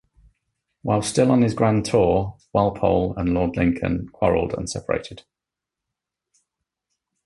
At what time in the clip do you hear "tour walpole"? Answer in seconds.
1.85-3.13